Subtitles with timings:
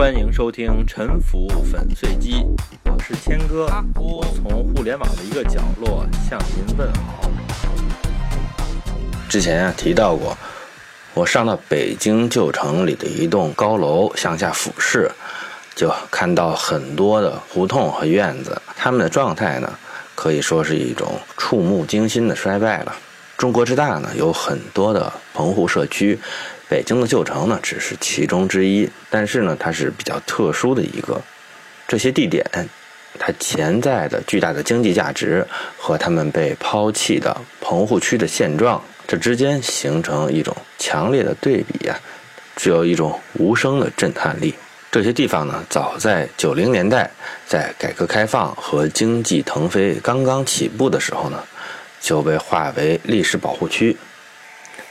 [0.00, 2.36] 欢迎收听《沉浮粉碎机》，
[2.86, 3.66] 我是谦哥，
[3.96, 7.30] 我从互联网的一个角落向您问好。
[9.28, 10.34] 之前啊提到过，
[11.12, 15.12] 我上到北京旧城里的一栋高楼向下俯视，
[15.74, 19.70] 就看到很多的胡同和院子，它们的状态呢，
[20.14, 22.96] 可以说是一种触目惊心的衰败了。
[23.36, 26.18] 中国之大呢，有很多的棚户社区。
[26.70, 31.20] 北京的旧城呢，只是其中之一，但是呢，它是比较特殊的一个。
[31.88, 32.46] 这些地点，
[33.18, 35.44] 它潜在的巨大的经济价值
[35.76, 41.98] 和他们被抛弃的棚户区的现状，这之间形成一种强烈的对比呀，
[42.54, 44.54] 具有一种无声的震撼力。
[44.92, 47.10] 这些地方呢，早在九零年代，
[47.48, 51.42] 在改革开放和经济腾飞刚刚起步的时候呢，
[52.00, 53.96] 就被划为历史保护区。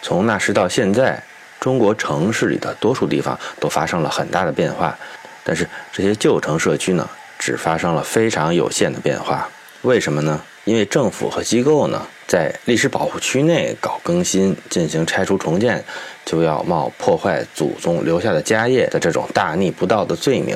[0.02, 1.24] 从那时到现在。
[1.60, 4.98] 中国城市里的多数地方都发生了很大的变化，
[5.44, 9.50] 但是这些旧城社区呢，只发生了非常有限的变化。
[9.82, 10.42] 为什么呢？
[10.66, 15.84] 因为政府和机构呢，在历史保护区内搞更新、进行拆除重建，
[16.26, 20.56] 就要冒破坏祖宗留下的家业的这种大逆不道的罪名，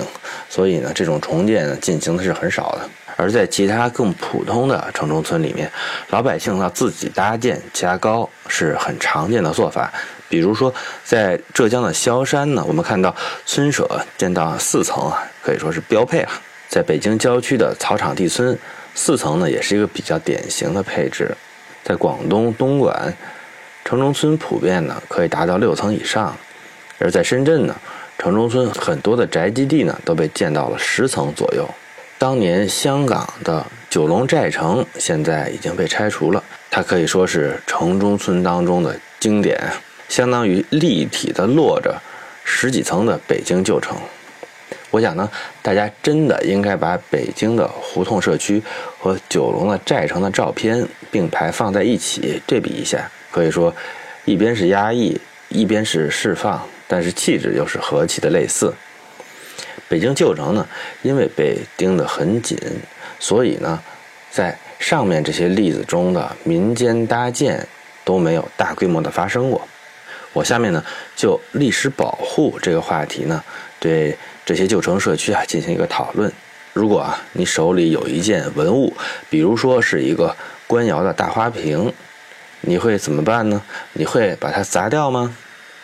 [0.50, 2.90] 所以呢，这种重建呢进行的是很少的。
[3.16, 5.72] 而在其他更普通的城中村里面，
[6.09, 9.92] 老百姓呢自己搭建加高是很常见的做法。
[10.34, 16.30] 比如说，在浙江的萧山呢，我们看到村舍建到四层啊，可以说是标配了。
[16.67, 18.58] 在北京郊区的草场地村，
[18.95, 21.38] 四层呢也是一个比较典型的配置。
[21.84, 23.16] 在广东东莞，
[23.86, 26.36] 城中村普遍呢可以达到六层以上。
[26.97, 27.75] 而在深圳呢，
[28.18, 31.70] 城中村很多的宅基地呢都被建到了十层左右。
[32.18, 39.62] 当年香港的九龙寨城现在已经被拆除了，它可以说是城中村当中的经典。
[40.09, 42.02] 相当于立体的落着
[42.44, 43.98] 十几层的北京旧城，
[44.92, 45.30] 我想呢，
[45.62, 48.62] 大家真的应该把北京的胡同社区
[49.00, 53.74] 和九龙的寨城的照片并排放在一起对比一下，可以说，
[54.25, 55.19] 一边是压抑，
[55.50, 58.74] 一边是释放，但是气质又是何其的类似。
[59.90, 60.68] 北京旧城呢，
[61.02, 62.58] 因为被盯得很紧，
[63.20, 63.81] 所以呢，
[64.30, 67.68] 在上面这些例子中的民间搭建
[68.03, 69.68] 都没有大规模的发生过。
[70.34, 70.84] 我下面呢，
[71.16, 73.44] 就历史保护这个话题呢，
[73.80, 76.32] 对这些旧城社区啊进行一个讨论。
[76.74, 78.92] 如果啊你手里有一件文物，
[79.30, 80.36] 比如说是一个
[80.66, 81.94] 官窑的大花瓶，
[82.62, 83.62] 你会怎么办呢？
[83.94, 85.36] 你会把它砸掉吗？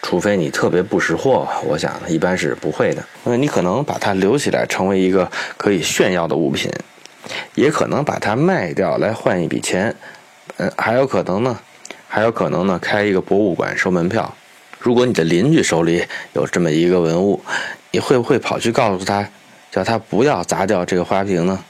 [0.02, 3.04] 除非你特别不识货，我想一般是不会的。
[3.26, 6.72] 那你可能把它留起来，成为一个可以炫耀的物品，
[7.54, 9.94] 也可能把它卖掉来换一笔钱。
[10.56, 11.60] 嗯，还有可能呢，
[12.08, 14.34] 还有可能呢，开一个博物馆收门票。
[14.79, 17.41] 如果你的邻居手里有这么一个文物，
[17.91, 19.29] 你会不会跑去告诉他，
[19.69, 21.63] 叫他不要砸掉这个花瓶呢？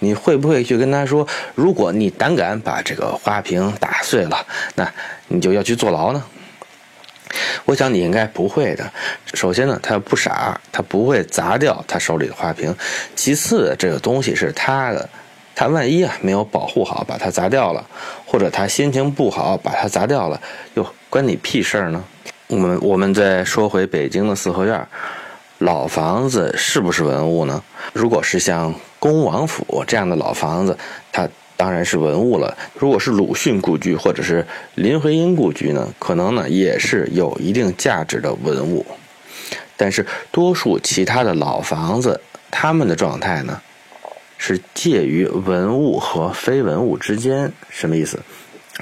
[0.00, 4.92] 你会不会去跟他说，如果你胆敢把这个花瓶打碎了，那
[5.28, 6.22] 你就要去坐牢呢？
[7.64, 8.92] 我想你应该不会的。
[9.32, 12.74] 首先呢，他不傻，他不会砸掉他手里的花瓶。
[13.14, 15.08] 其次，这个东西是他的，
[15.54, 17.86] 他万一啊没有保护好，把它砸掉了，
[18.26, 20.38] 或者他心情不好把它砸掉了，
[20.74, 22.04] 又关你屁事儿呢？
[22.52, 24.86] 我们我们再说回北京的四合院，
[25.56, 27.62] 老房子是不是文物呢？
[27.94, 30.76] 如果是像恭王府这样的老房子，
[31.10, 31.26] 它
[31.56, 32.54] 当然是文物了。
[32.78, 38.84] 如果是鲁迅故居或者是林徽因故居呢，可能呢也是有一定价值的文物。
[39.78, 42.20] 但是多数其他的老房子，
[42.50, 43.62] 他们的状态呢，
[44.36, 47.50] 是介于文物和非文物之间。
[47.70, 48.20] 什么意思？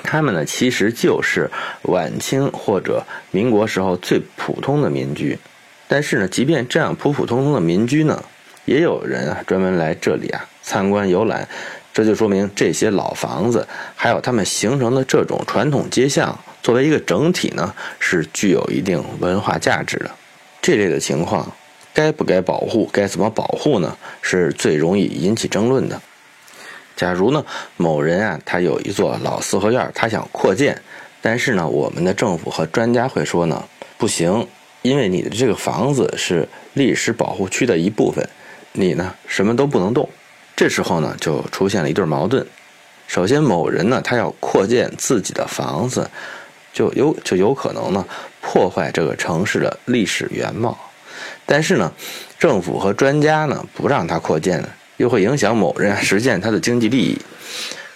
[0.03, 1.51] 他们呢，其实就是
[1.83, 5.39] 晚清或者民国时候最普通的民居，
[5.89, 8.23] 但是呢，即便这样普普通通的民居呢，
[8.65, 11.49] 也有人啊专门来这里啊参观游览，
[11.93, 20.11] 这就说明这些老房子还有他们形成的这种传统街巷，作为一个整体呢，是具有一定文化价值的。
[20.63, 21.53] 这类的情况，
[21.93, 23.97] 该不该保护，该怎么保护呢？
[24.23, 26.01] 是最容易引起争论的。
[27.01, 27.43] 假如呢，
[27.79, 30.79] 某人啊，他有一座老四合院，他想扩建，
[31.23, 33.65] 但是呢，我们的政府和专家会说呢，
[33.97, 34.47] 不行，
[34.83, 38.29] 因为你的这个房子是历史保护区的一部分，
[38.73, 40.07] 你呢什么都不能动。
[40.55, 42.47] 这时候呢，就出现了一对矛盾。
[43.07, 46.11] 首先，某人呢，他要扩建自己的房子，
[46.71, 48.05] 就有就有可能呢，
[48.43, 50.77] 破坏这个城市的历史原貌。
[51.47, 51.91] 但是呢，
[52.39, 54.63] 政府和专家呢，不让他扩建。
[55.01, 57.19] 又会影响某人实现他的经济利益，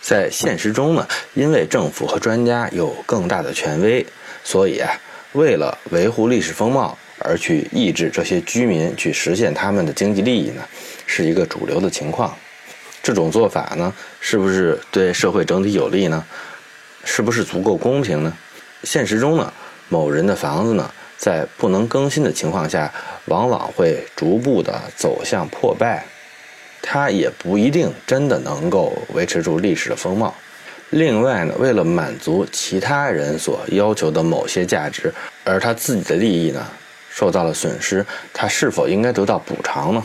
[0.00, 4.04] 在现实中呢，因为政府和专家有更大的权威，
[4.42, 4.90] 所以啊，
[5.32, 10.62] 为了维护历史风貌，而去抑制这些居民去实现他们的经济利益呢，
[11.04, 12.34] 是一个主流的情况。
[13.02, 16.24] 这种做法呢，是不是对社会整体有利呢？
[17.04, 18.32] 是不是足够公平呢？
[18.82, 19.52] 现实中呢，
[19.90, 22.90] 某人的房子呢，在不能更新的情况下，
[23.26, 26.02] 往往会逐步的走向破败，
[26.86, 30.34] 它也不一定真的能够维持住历史的风貌。
[30.90, 36.64] 另外呢，为了满足其他人所要求的某些价值，而他自己的利益呢，
[37.10, 40.04] 受到了损失，他是否应该得到补偿呢？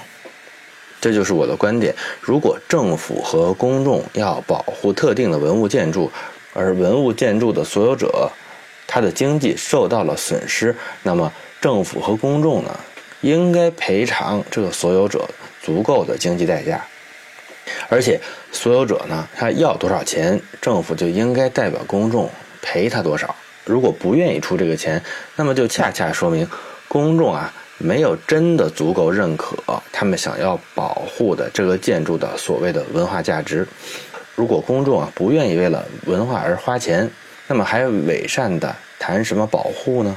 [1.01, 1.93] 这就是我的观点。
[2.21, 6.09] 如果政府和公众要保护特定的文物建筑，
[6.53, 8.31] 而文物建筑的所有者，
[8.87, 12.79] 他的经济受到了损失，那么政府和公众呢，
[13.21, 15.29] 应该赔偿这个所有者
[15.61, 16.85] 足够的经济代价。
[17.87, 18.19] 而且，
[18.51, 22.29] 所有者呢，他要多少钱，政府就应该代表公众
[22.61, 23.35] 赔他多少。
[23.65, 25.01] 如果不愿意出这个钱，
[25.35, 26.47] 那么就恰恰说明
[26.87, 27.53] 公众啊。
[27.81, 29.55] 没有真的足够认可
[29.93, 33.65] 他们想要保护的这个建筑的所谓的文化价值。
[34.35, 37.09] 如果公众啊不愿意为了文化而花钱，
[37.47, 40.13] 那么还伪善的谈什么保护呢？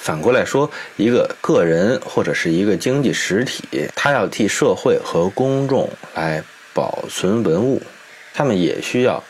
[0.00, 6.42] 反过来说，一个个人或者是一个经济实体，他要替社会和公众来
[6.72, 7.82] 保存文物，
[8.32, 9.22] 他们也需要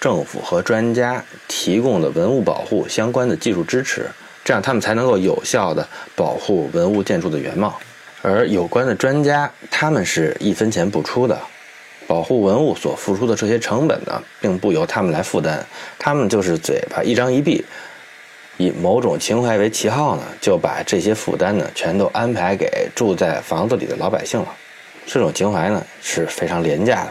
[0.00, 4.06] 政府和专家提供的文物保护相关的技术支持。
[4.44, 7.76] 这样，他们才能够有效地保护文物建筑的原貌，
[8.22, 11.36] 而有关的专家，他们是一分钱不出的，
[12.06, 15.64] 保护文物所付出的这些成本呢，并不由他们来负担，
[15.98, 17.64] 他们就是嘴巴一张一闭，
[18.56, 24.48] 以某种情怀为旗号呢，就把这些负担呢，全都安排给住在房子里的老百姓了，
[25.06, 27.10] 这种情怀呢，是非常廉价的。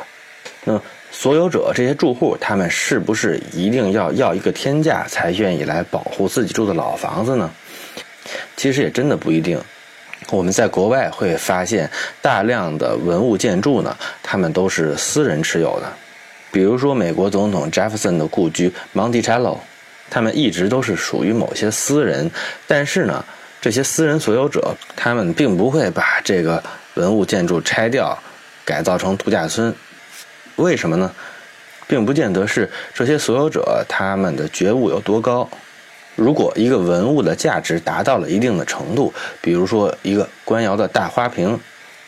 [0.66, 0.82] 那。
[1.14, 7.52] 所有者这些住户，他们是不是一定要要一个天价才愿意来保护自己住的老房子呢？
[8.56, 9.60] 其实也真的不一定。
[10.30, 11.92] 我们在国外会发现，
[12.22, 13.94] 大量的文物建筑呢，
[14.24, 15.94] 他们都是私人持有的。
[16.50, 19.58] 比如说，美国总统 Jefferson 的故居 Monticello，
[20.12, 22.30] 他们一直都是属于某些私人。
[22.68, 23.26] 但是呢，
[23.60, 26.64] 这些私人所有者，他们并不会把这个
[26.94, 28.16] 文物建筑拆掉，
[28.64, 29.74] 改造成度假村。
[30.58, 31.12] 为什么呢？
[31.88, 35.50] 并不见得是这些所有者他们的觉悟有多高。
[36.16, 41.60] 如果一个文物的价值达到了一定的程度，比如说一个官窑的大花瓶，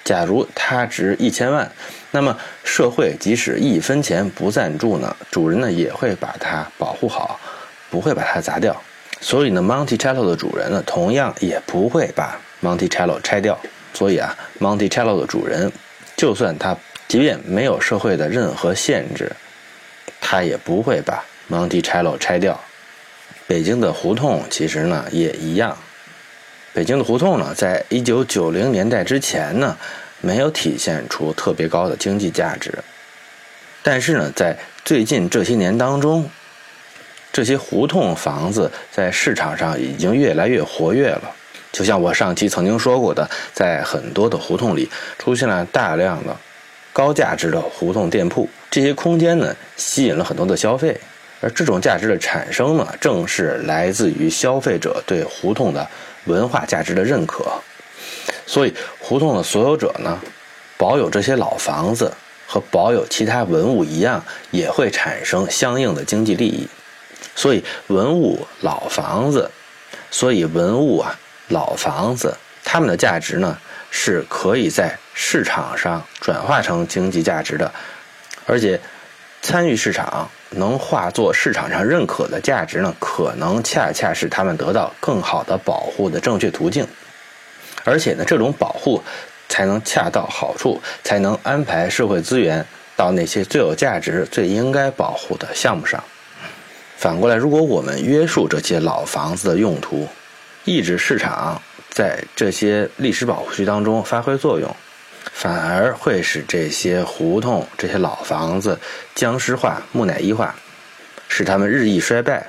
[0.06, 1.70] 假如它值一千万，
[2.12, 7.38] 那么社会即使一分钱不赞助呢，主人呢也会把它保护好，
[7.94, 8.76] 不会把它砸掉。
[9.22, 13.56] 所以呢，Monticello 的主人呢，同样也不会把 Monticello 拆掉。
[13.94, 15.72] 所以啊，Monticello 的主人，
[16.18, 16.76] 就算他。
[17.08, 19.32] 即便没有社会的任何限制，
[20.20, 22.60] 他也不会把 Monticello 拆掉。
[23.46, 25.78] 北京的胡同其实呢也一样。
[26.74, 29.78] 北京的胡同呢，在一九九零年代之前呢，
[30.22, 32.74] 没有体现出特别高的经济价值。
[33.84, 36.28] 但是呢，在最近这些年当中，
[37.34, 41.36] 这些胡同房子在市场上已经越来越活跃了。
[41.72, 44.88] 就像我上期曾经说过的，在很多的胡同里
[45.18, 46.38] 出现了大量的。
[46.94, 50.96] 高价值的胡同店铺，这些空间呢，吸引了很多的消费，
[51.42, 55.90] 而这种价值的产生呢，正是来自于消费者对胡同的
[56.26, 57.52] 文化价值的认可。
[58.46, 60.22] 所以，胡同的所有者呢，
[60.78, 62.14] 保有这些老房子
[62.46, 66.68] 和保有其他文物一样，也会产生相应的经济利益。
[67.36, 69.50] 所以，文物老房子，
[70.12, 71.18] 所以文物啊，
[71.50, 73.58] 老房子，它们的价值呢？
[73.96, 77.72] 是可以在市场上转化成经济价值的，
[78.48, 78.80] 而且
[79.44, 86.88] 参与市场能化作市场上认可的价值呢，可能恰恰是他们得到更好的保护的正确途径。
[87.84, 89.00] 而且呢，这种保护
[89.48, 92.66] 才能恰到好处，才能安排社会资源
[92.96, 96.04] 到那些最有价值、最应该保护的项目上。
[97.04, 100.08] 反过来，如果我们约束这些老房子的用途，
[100.64, 101.62] 抑制市场。
[101.90, 104.74] 在这些历史保护区当中发挥作用，
[105.34, 108.80] 反而会使这些胡同、这些老房子
[109.14, 110.56] 僵尸化、木乃伊化，
[111.28, 112.48] 使它们日益衰败。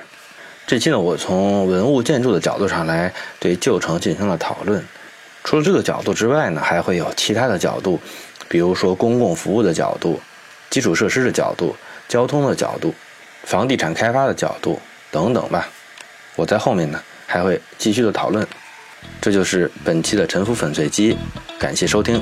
[0.65, 4.81] 这期呢，我从文物建筑的角度上来对旧城进行了讨论。
[5.43, 7.99] 除了这个角度之外呢，还会有其他的角度，
[8.47, 10.17] 比如说公共服务的角度、
[10.69, 11.75] 基础设施的角度、
[12.07, 12.95] 交通的角度、
[13.45, 14.79] 房地产开发的角度
[15.11, 15.69] 等等吧。
[16.35, 18.45] 我在后面呢还会继续的讨论。
[19.21, 21.15] 这就是本期的沉浮粉碎机，
[21.59, 22.21] 感谢收听。